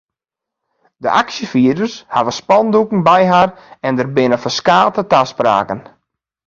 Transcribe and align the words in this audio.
De 1.03 1.09
aksjefierders 1.21 1.95
hawwe 2.15 2.33
spandoeken 2.41 2.99
by 3.09 3.21
har 3.33 3.49
en 3.87 3.93
der 3.99 4.09
binne 4.15 4.37
ferskate 4.43 5.01
taspraken. 5.11 5.79